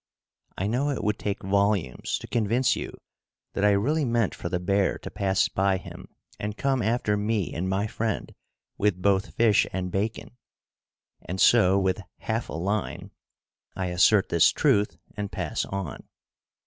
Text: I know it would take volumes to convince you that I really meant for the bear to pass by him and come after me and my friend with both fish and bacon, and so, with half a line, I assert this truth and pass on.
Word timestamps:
I 0.57 0.65
know 0.65 0.89
it 0.89 1.03
would 1.03 1.19
take 1.19 1.43
volumes 1.43 2.17
to 2.17 2.27
convince 2.27 2.75
you 2.75 2.97
that 3.53 3.63
I 3.63 3.69
really 3.73 4.03
meant 4.03 4.33
for 4.33 4.49
the 4.49 4.59
bear 4.59 4.97
to 4.97 5.11
pass 5.11 5.47
by 5.47 5.77
him 5.77 6.07
and 6.39 6.57
come 6.57 6.81
after 6.81 7.15
me 7.15 7.53
and 7.53 7.69
my 7.69 7.85
friend 7.85 8.33
with 8.79 8.99
both 8.99 9.35
fish 9.35 9.67
and 9.71 9.91
bacon, 9.91 10.35
and 11.21 11.39
so, 11.39 11.77
with 11.77 12.01
half 12.17 12.49
a 12.49 12.53
line, 12.53 13.11
I 13.75 13.89
assert 13.89 14.29
this 14.29 14.49
truth 14.51 14.97
and 15.15 15.31
pass 15.31 15.65
on. 15.65 16.07